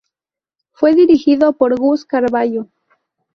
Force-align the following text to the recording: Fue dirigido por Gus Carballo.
Fue 0.71 0.95
dirigido 0.95 1.53
por 1.53 1.77
Gus 1.79 2.05
Carballo. 2.05 2.67